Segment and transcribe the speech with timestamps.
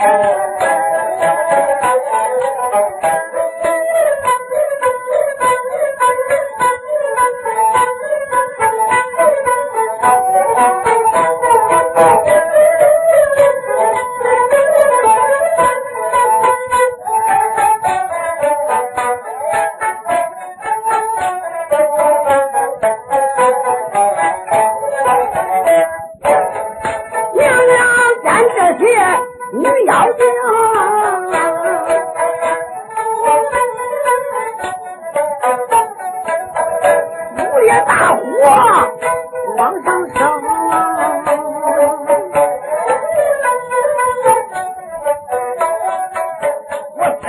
[0.00, 0.57] É...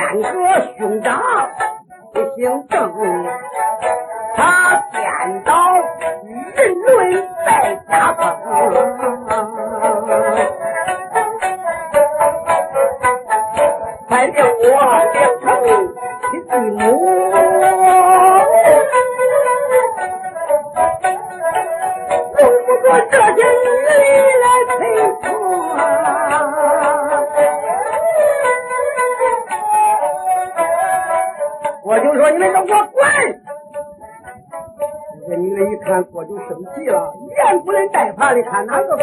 [0.09, 0.27] 三个
[0.75, 1.21] 兄长，
[2.35, 2.91] 姓郑，
[4.35, 5.53] 他剪刀。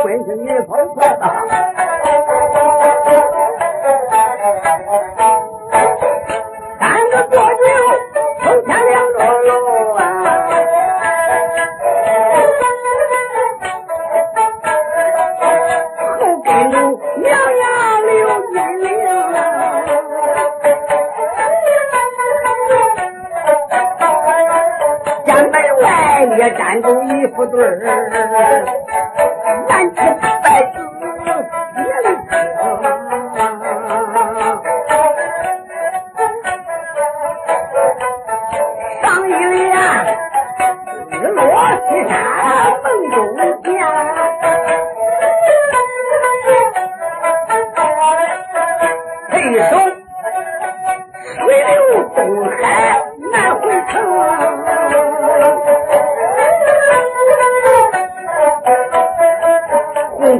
[0.07, 0.66] 为你。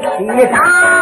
[0.01, 0.07] 起
[0.53, 0.96] 上。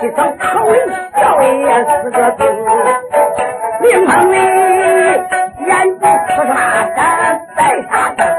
[0.00, 0.78] 一张口令，
[1.16, 2.42] 叫也四个字，
[3.80, 4.34] 命令你
[5.66, 6.50] 眼睛是啥
[6.94, 6.96] 山，
[7.56, 7.58] 白
[7.90, 8.37] 啥山。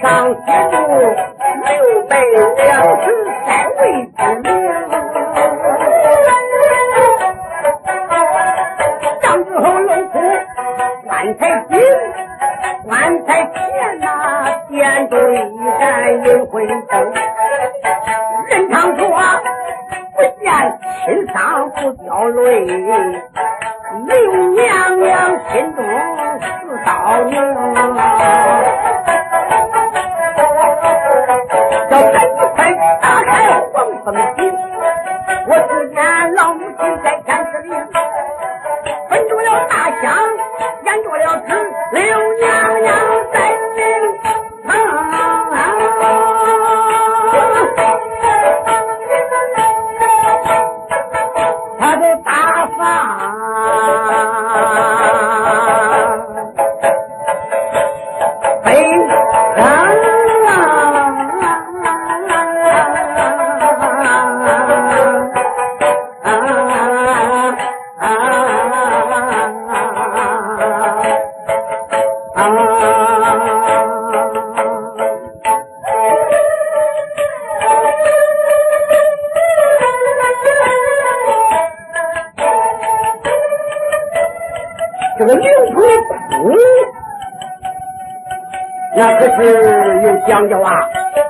[0.00, 0.78] 上写着
[1.66, 2.16] 刘备
[2.56, 3.27] 两字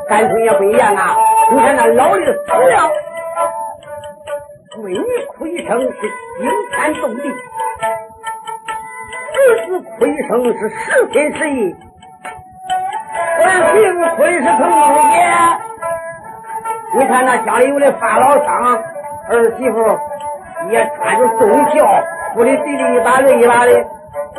[0.08, 1.16] 感情也不一样啊
[1.50, 2.90] 你看那老的死了
[4.76, 5.88] 闺女哭一声是
[6.38, 7.22] 惊天动地
[9.34, 11.75] 儿子哭一声是十分十一
[13.40, 14.62] 儿媳妇哭一声是
[15.16, 15.19] 也。
[16.94, 18.46] 你看那家里有的发牢骚
[19.31, 19.76] 儿媳妇
[20.70, 22.02] 也穿着重孝
[22.34, 23.72] 哭的滴涕一把泪一把的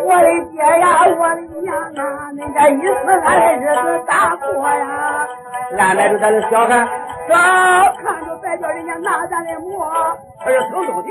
[0.09, 5.27] 我的爹呀，我的娘啊，恁这一死，俺的日子咋过呀？
[5.77, 6.83] 俺来着咱的小孩，
[7.27, 7.33] 哥
[8.01, 9.85] 看着白叫人家拿咱的馍，
[10.39, 11.09] 还是偷得的。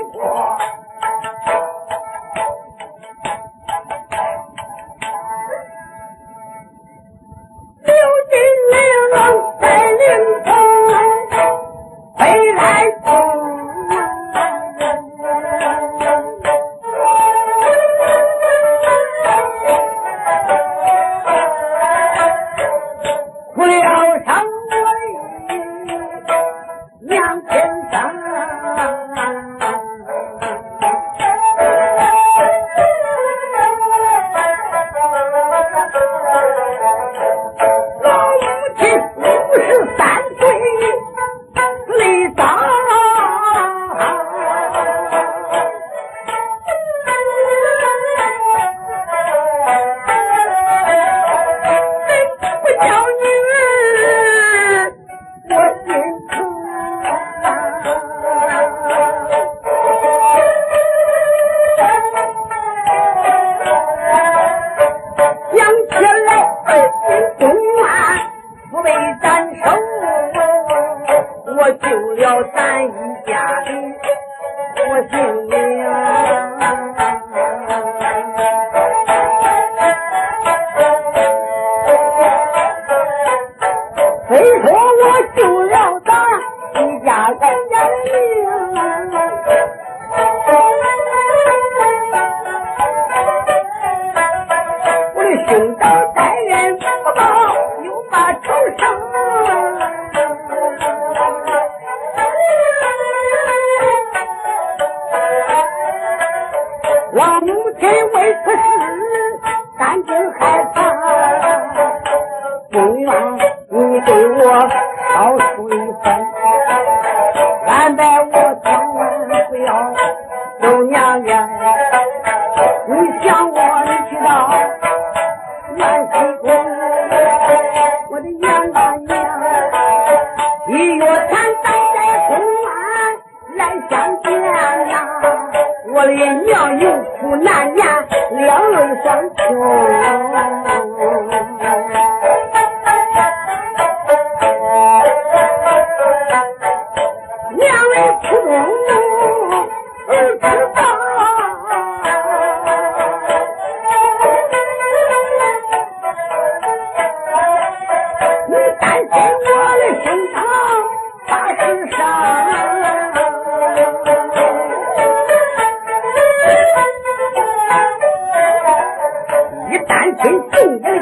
[117.89, 118.38] and that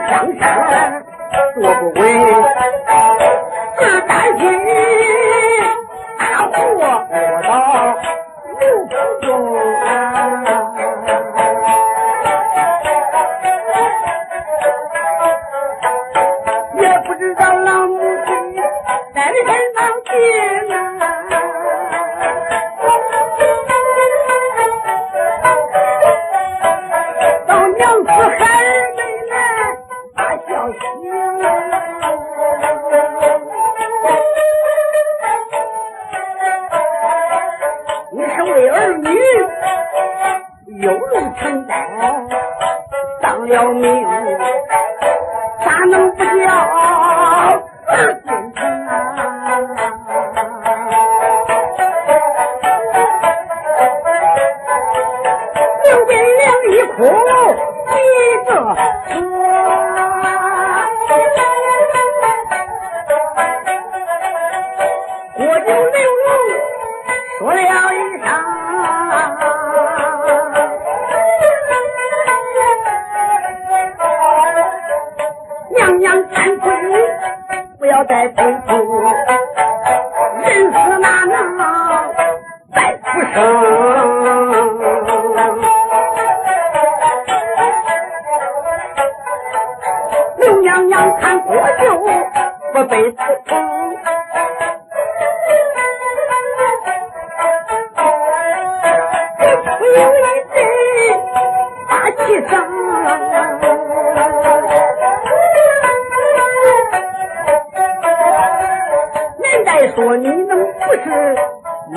[0.08, 1.04] 江山
[1.54, 2.87] 坐不稳。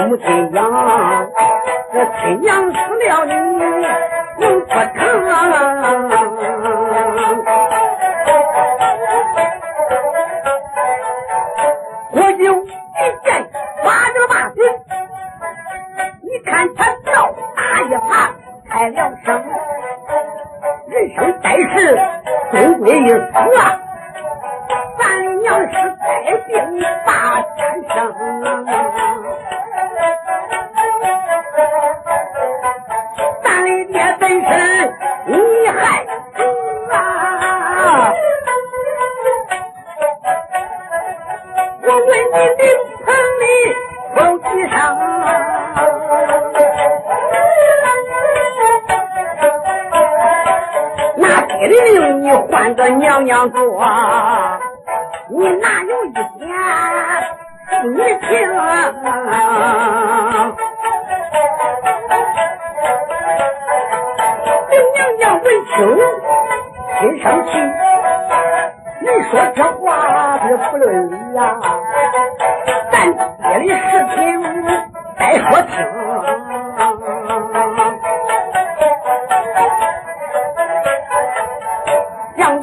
[0.08, 1.30] 母亲养？
[1.92, 2.72] 这亲娘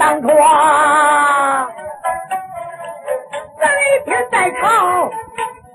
[0.07, 1.67] 想当初啊，
[3.59, 5.09] 咱那天在朝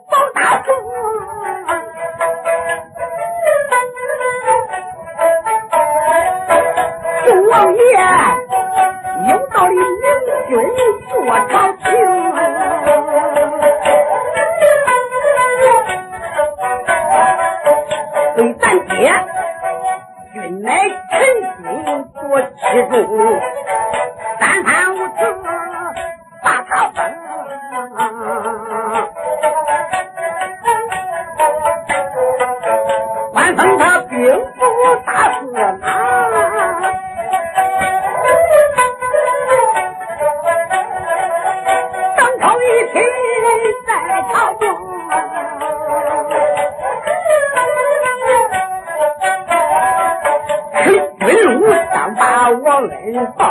[0.08, 0.74] 保大宋，
[7.26, 7.82] 宋王爷。
[9.28, 9.76] 有道理，
[10.48, 11.12] 明君做
[11.50, 11.52] 朝
[42.73, 43.05] 你亲人
[43.87, 43.91] 在
[44.33, 44.64] 朝中，
[50.83, 50.87] 是
[51.19, 51.29] 军
[51.61, 51.61] 路
[51.93, 52.97] 上把我恩
[53.37, 53.43] 报，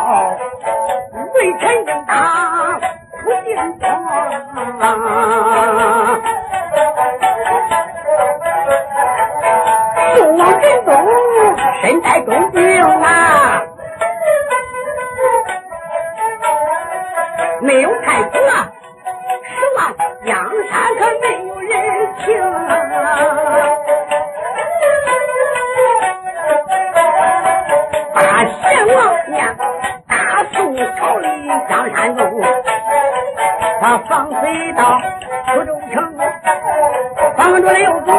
[37.62, 38.12] 着六祖，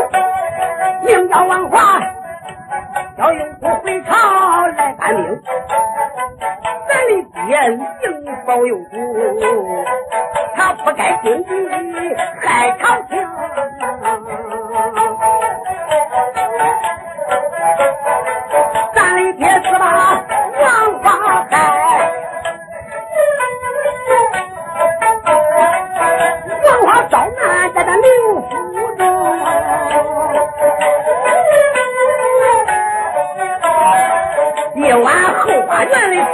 [1.04, 2.00] 名叫王华，
[3.16, 5.42] 叫六祖回朝来搬兵。
[6.88, 7.42] 咱的爹
[8.04, 8.06] 应
[8.46, 8.90] 保佑主，
[10.54, 11.50] 他不该心急
[12.40, 13.12] 害朝廷。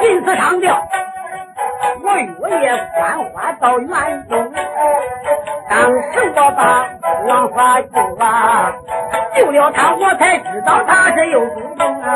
[0.08, 0.74] 临死上吊，
[2.02, 4.52] 我月夜观花到园中。
[5.68, 6.86] 当时我把
[7.26, 8.72] 王法救啊，
[9.36, 12.08] 救了他，我才知道他是有祖宗啊。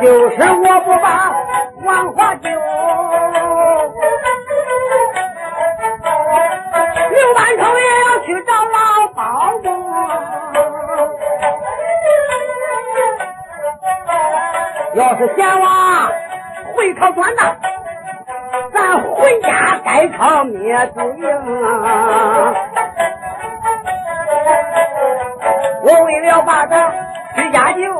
[0.00, 1.34] 就是我不把
[1.84, 2.48] 王华救，
[20.18, 21.28] 家改朝灭祖营！
[25.84, 26.92] 我为了把他
[27.36, 27.94] 居家救，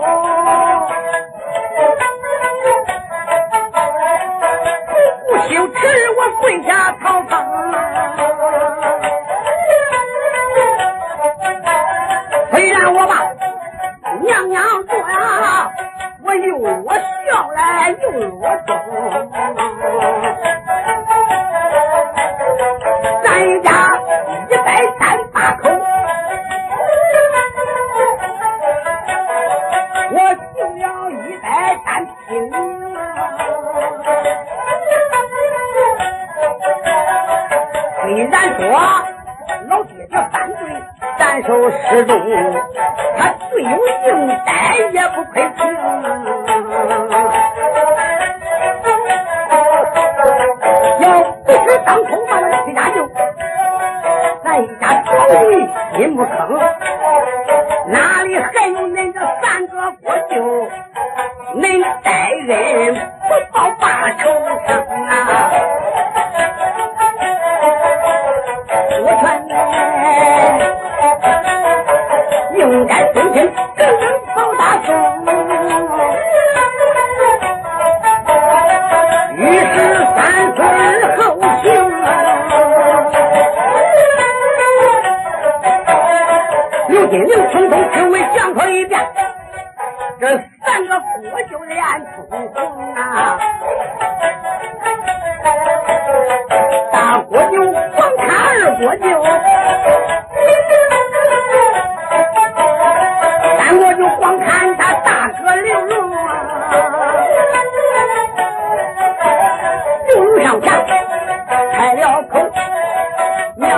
[5.28, 5.78] 不羞耻，
[6.16, 7.30] 我跪下讨封。
[12.50, 13.14] 虽然我把
[14.22, 15.70] 娘娘做呀，
[16.24, 18.56] 我又我笑来又我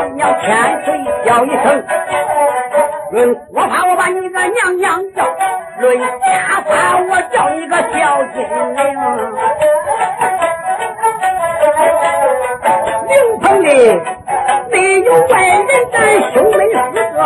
[0.01, 0.49] 娘娘千
[0.85, 1.85] 岁叫一声。
[3.13, 5.23] 论国法，我把你个娘娘叫；
[5.81, 6.07] 论家
[6.65, 8.39] 法，我叫你个小精
[8.77, 8.81] 灵。
[13.09, 13.69] 灵棚里
[14.71, 15.95] 没有外人，咱
[16.33, 17.19] 兄妹四个。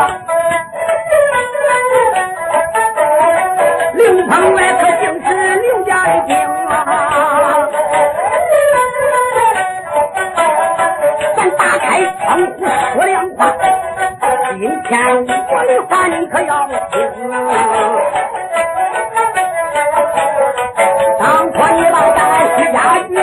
[3.94, 4.58] 灵棚外
[14.86, 16.74] 天我的话你可要听，
[21.18, 22.20] 当初你把咱
[22.54, 22.76] 徐家
[23.08, 23.14] 救，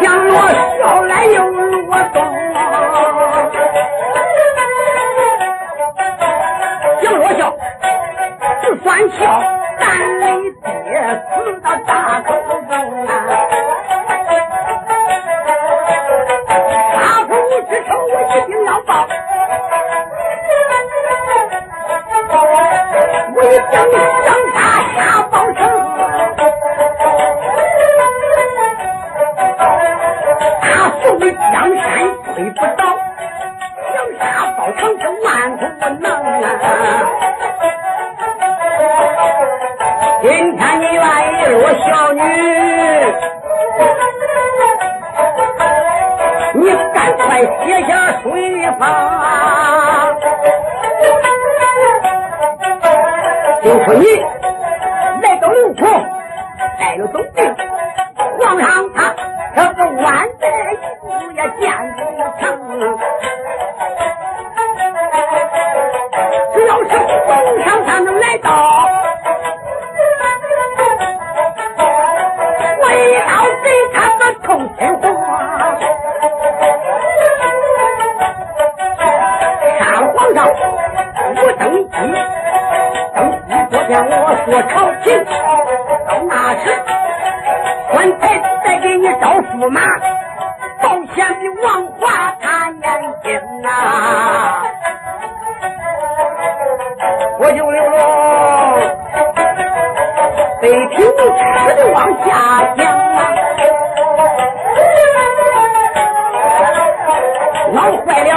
[0.00, 0.36] 讲我
[0.76, 1.36] 笑来又
[1.86, 2.16] 我动，
[7.00, 7.40] 讲我笑，
[8.62, 9.20] 就算笑，
[9.78, 9.82] 咱
[10.18, 10.22] 的
[10.64, 10.66] 爹
[11.30, 11.90] 死到大
[12.22, 12.28] 口
[53.64, 54.04] 就说你
[55.22, 55.86] 来到刘府，
[56.78, 57.42] 带了东兵，
[58.38, 59.14] 皇上他
[59.56, 60.46] 这个万代
[61.32, 61.64] 也见
[61.96, 61.98] 不
[62.38, 62.42] 成。
[84.34, 85.06] 我说朝廷，
[86.08, 86.64] 到那时
[87.92, 88.22] 官才
[88.64, 89.80] 再给你招驸马，
[90.82, 92.82] 保险比王华他年
[93.22, 93.68] 轻呐。
[97.38, 97.94] 我就刘龙
[100.60, 101.12] 北平吃
[101.76, 102.28] 的往下
[102.76, 103.20] 降啊，
[107.72, 108.33] 闹坏了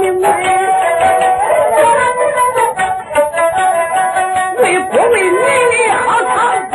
[0.00, 0.48] 个人造命人，
[4.56, 5.32] 为国为民
[5.70, 6.32] 的好操
[6.70, 6.72] 心。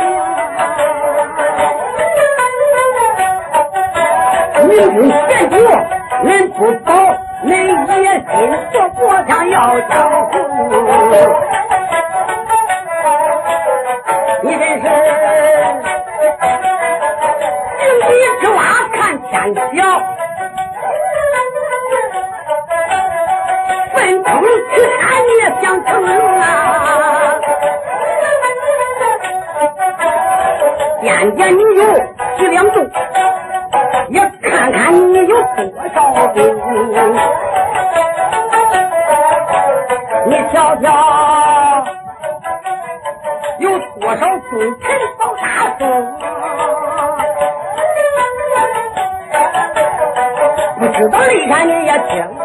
[4.68, 5.54] 民军贤主，
[6.24, 6.88] 人不保，
[7.42, 7.50] 人
[8.02, 8.30] 野心
[8.72, 10.32] 做国家要江湖。
[14.42, 14.84] 你真是
[17.78, 18.10] 井底
[18.40, 18.58] 之蛙
[18.92, 19.32] 看天
[19.76, 20.15] 晓。
[31.06, 31.82] 见见你有
[32.36, 32.84] 几两重，
[34.08, 36.42] 也看看你有多少兵。
[40.26, 40.84] 你瞧瞧
[43.60, 44.82] 有，多少忠臣
[45.20, 45.46] 保大
[45.78, 45.80] 宋，
[50.80, 52.35] 不知道擂山你也听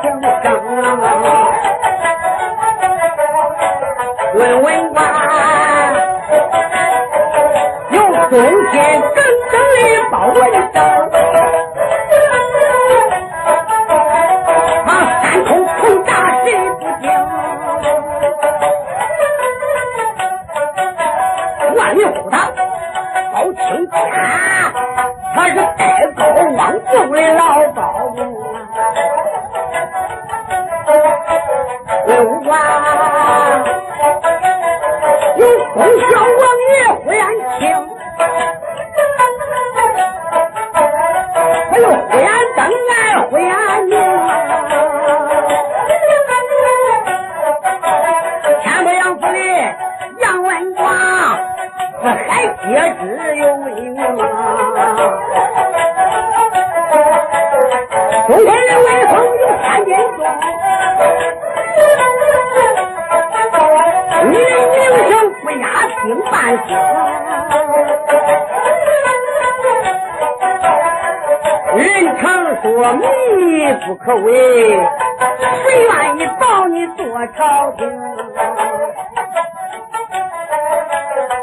[74.61, 74.67] 谁
[75.81, 76.99] 愿意保你做
[77.35, 77.79] 朝廷？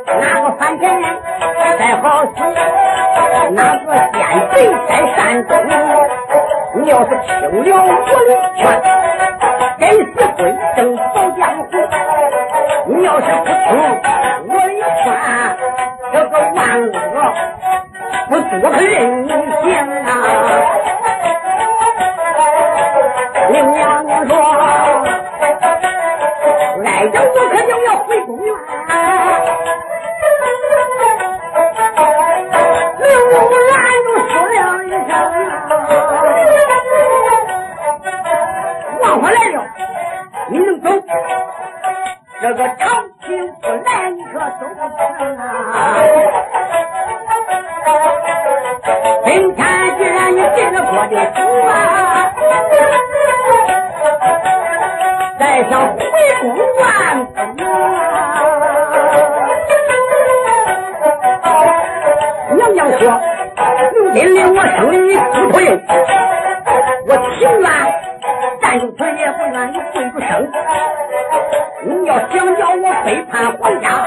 [0.07, 0.83] 哪个反臣
[1.79, 2.31] 再好使，
[3.51, 4.17] 哪个奸
[4.53, 4.55] 贼
[4.89, 5.51] 再善终，
[6.75, 7.91] 你要是听了我
[8.25, 8.61] 的劝，
[9.81, 10.39] 真是归
[10.77, 11.67] 正保江湖。
[12.87, 13.67] 你要是不听
[14.47, 15.07] 我的劝，
[16.13, 17.17] 这个万恶
[18.29, 18.95] 不多可任
[19.27, 19.35] 性
[20.05, 20.09] 啊！
[26.99, 28.53] 来着我可就要回宫院。
[32.99, 33.07] 刘
[33.71, 34.99] 兰就说了一声
[39.01, 39.57] ：“王华来了，
[40.51, 40.91] 你能走？”
[42.43, 42.83] 这个朝
[43.25, 43.29] 廷
[43.63, 44.81] 不来，你可走不
[45.19, 45.41] 成啊！
[49.25, 49.59] 今天
[49.99, 51.37] 既然你进了我的府
[51.69, 51.71] 啊，
[55.59, 56.05] 再想回
[56.41, 57.67] 宫万不能。
[62.55, 63.03] 娘娘说
[63.93, 65.57] ：“如今令我生于不退，
[67.09, 67.63] 我情愿
[68.61, 70.31] 站住腿也不愿意跪住生。”
[71.83, 74.07] 你要想叫我背叛皇家，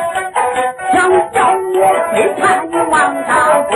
[0.93, 1.79] 想叫我
[2.13, 2.95] 背叛你王
[3.27, 3.29] 大
[3.63, 3.71] 夫，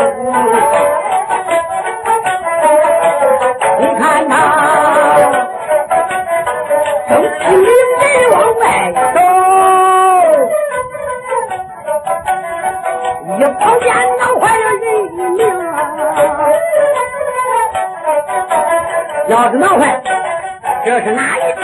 [13.59, 13.85] 朝鲜
[14.19, 14.85] 闹坏了人
[15.31, 15.39] 命。
[19.27, 20.01] 要是闹坏，
[20.85, 21.61] 这是哪一个？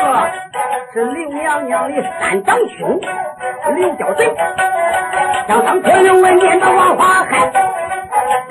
[0.94, 3.00] 是刘娘娘的三长兄
[3.78, 4.36] 刘教贼，
[5.48, 7.50] 想当初刘文念的王华海，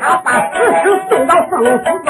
[0.00, 2.08] 他把死尸送到凤府中，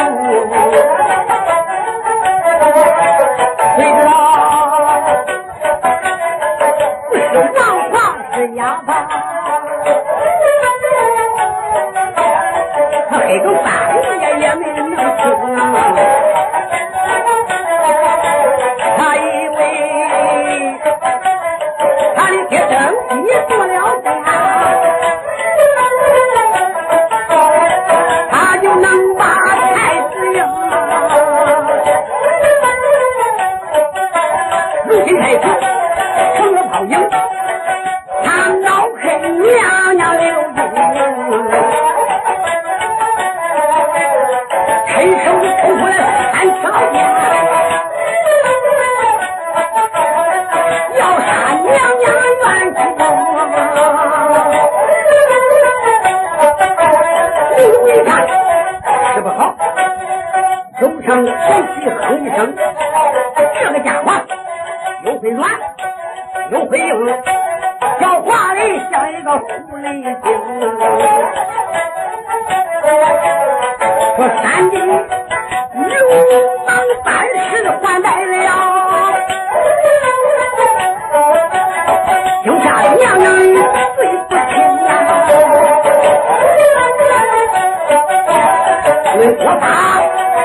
[89.51, 89.67] 论国法，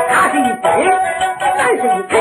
[0.10, 0.58] 他是一军，
[1.58, 2.14] 咱是一臣；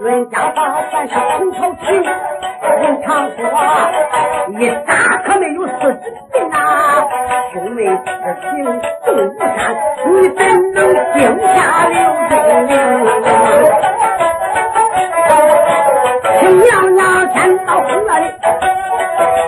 [0.00, 0.58] 论家法，
[0.92, 1.86] 咱是同朝廷。
[2.02, 3.40] 人常说，
[4.58, 4.90] 一打
[5.24, 6.02] 可没有四子。
[7.52, 7.88] 兄妹是
[8.40, 8.70] 行动
[9.04, 9.40] 不善，
[10.06, 10.38] 你怎
[10.74, 10.76] 能
[11.14, 11.16] 惊
[11.54, 11.56] 吓
[11.88, 11.94] 刘
[12.28, 12.32] 金
[12.66, 12.70] 玲？
[16.40, 17.00] 请娘娘
[17.32, 18.24] 先到后院里，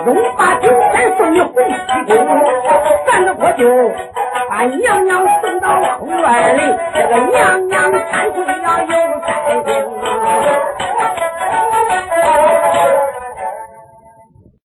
[0.05, 0.63] 用把酒
[0.93, 1.71] 先送你回西
[2.07, 2.15] 宫，
[3.07, 3.61] 咱这我就
[4.49, 5.11] 把娘娘，
[7.19, 9.30] 娘娘搀扶了有。